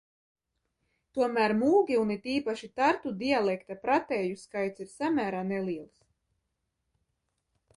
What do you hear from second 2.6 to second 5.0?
tartu dialekta pratēju skaits ir